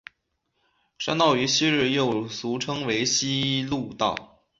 [0.97, 4.39] 山道于昔日又俗称为希路道。